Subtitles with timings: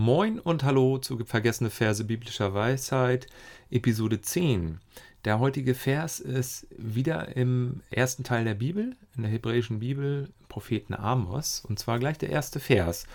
[0.00, 3.26] Moin und hallo zu Vergessene Verse biblischer Weisheit,
[3.68, 4.78] Episode 10.
[5.24, 10.94] Der heutige Vers ist wieder im ersten Teil der Bibel, in der hebräischen Bibel, Propheten
[10.94, 13.08] Amos, und zwar gleich der erste Vers.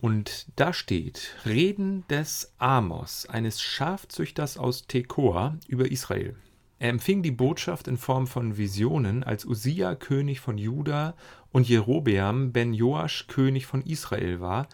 [0.00, 6.34] Und da steht: Reden des Amos, eines Schafzüchters aus Tekoa, über Israel.
[6.78, 11.14] Er empfing die Botschaft in Form von Visionen, als Usia König von Juda
[11.52, 14.66] und Jerobeam ben Joasch König von Israel war,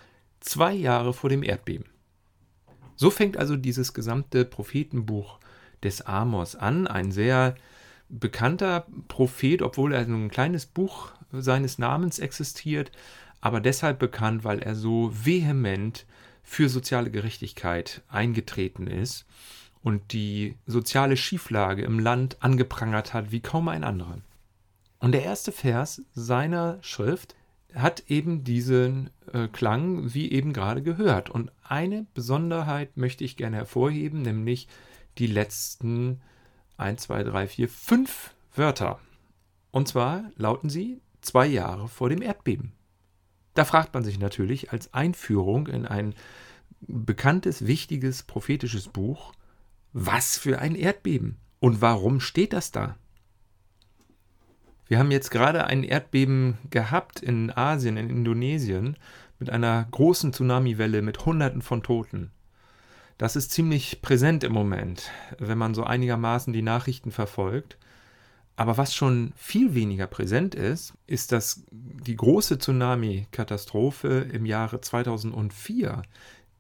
[0.46, 1.86] zwei Jahre vor dem Erdbeben.
[2.94, 5.38] So fängt also dieses gesamte Prophetenbuch
[5.82, 7.54] des Amos an, ein sehr
[8.08, 12.92] bekannter Prophet, obwohl er ein kleines Buch seines Namens existiert,
[13.40, 16.06] aber deshalb bekannt, weil er so vehement
[16.42, 19.26] für soziale Gerechtigkeit eingetreten ist
[19.82, 24.18] und die soziale Schieflage im Land angeprangert hat wie kaum ein anderer.
[25.00, 27.34] Und der erste Vers seiner Schrift
[27.74, 31.30] hat eben diesen äh, Klang, wie eben gerade gehört.
[31.30, 34.68] Und eine Besonderheit möchte ich gerne hervorheben, nämlich
[35.18, 36.20] die letzten
[36.76, 39.00] 1, 2, 3, 4, 5 Wörter.
[39.70, 42.72] Und zwar lauten sie zwei Jahre vor dem Erdbeben.
[43.54, 46.14] Da fragt man sich natürlich als Einführung in ein
[46.80, 49.32] bekanntes, wichtiges prophetisches Buch,
[49.92, 51.38] was für ein Erdbeben?
[51.58, 52.96] Und warum steht das da?
[54.88, 58.96] Wir haben jetzt gerade ein Erdbeben gehabt in Asien, in Indonesien,
[59.38, 62.30] mit einer großen Tsunamiwelle mit Hunderten von Toten.
[63.18, 67.78] Das ist ziemlich präsent im Moment, wenn man so einigermaßen die Nachrichten verfolgt.
[68.54, 76.02] Aber was schon viel weniger präsent ist, ist, dass die große Tsunami-Katastrophe im Jahre 2004,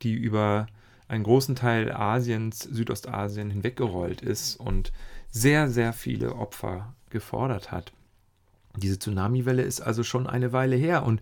[0.02, 0.66] die über
[1.08, 4.92] einen großen Teil Asiens, Südostasien hinweggerollt ist und
[5.30, 7.92] sehr, sehr viele Opfer gefordert hat.
[8.76, 11.20] Diese Tsunamiwelle ist also schon eine Weile her und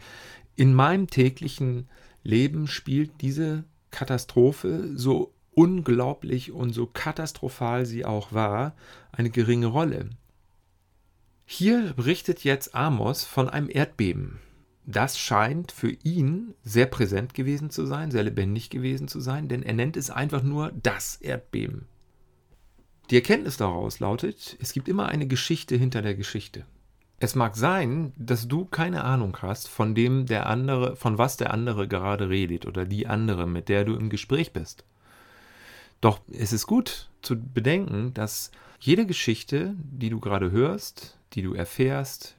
[0.56, 1.88] in meinem täglichen
[2.22, 8.74] Leben spielt diese Katastrophe, so unglaublich und so katastrophal sie auch war,
[9.12, 10.11] eine geringe Rolle.
[11.46, 14.40] Hier berichtet jetzt Amos von einem Erdbeben
[14.86, 19.62] das scheint für ihn sehr präsent gewesen zu sein, sehr lebendig gewesen zu sein, denn
[19.62, 21.86] er nennt es einfach nur das Erdbeben.
[23.11, 26.67] Die Erkenntnis daraus lautet, es gibt immer eine Geschichte hinter der Geschichte.
[27.20, 31.55] Es mag sein, dass du keine Ahnung hast von dem der andere, von was der
[31.55, 34.85] andere gerade redet oder die andere, mit der du im Gespräch bist.
[36.01, 41.55] Doch es ist gut zu bedenken, dass jede Geschichte, die du gerade hörst, die du
[41.55, 42.36] erfährst,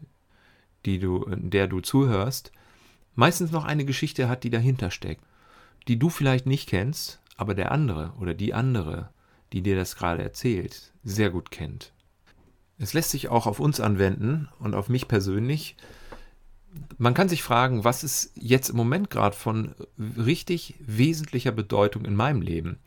[0.85, 2.51] die du, der du zuhörst,
[3.15, 5.23] meistens noch eine Geschichte hat, die dahinter steckt,
[5.87, 9.09] die du vielleicht nicht kennst, aber der andere oder die andere,
[9.51, 11.91] die dir das gerade erzählt, sehr gut kennt.
[12.77, 15.75] Es lässt sich auch auf uns anwenden und auf mich persönlich.
[16.97, 22.15] Man kann sich fragen, was ist jetzt im Moment gerade von richtig wesentlicher Bedeutung in
[22.15, 22.79] meinem Leben?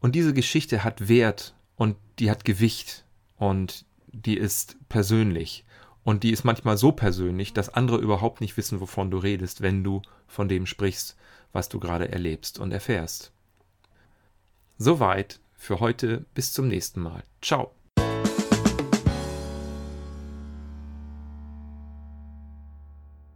[0.00, 3.04] Und diese Geschichte hat Wert und die hat Gewicht
[3.36, 5.64] und die ist persönlich.
[6.04, 9.82] Und die ist manchmal so persönlich, dass andere überhaupt nicht wissen, wovon du redest, wenn
[9.82, 11.16] du von dem sprichst,
[11.52, 13.32] was du gerade erlebst und erfährst.
[14.78, 16.24] Soweit für heute.
[16.34, 17.24] Bis zum nächsten Mal.
[17.42, 17.72] Ciao.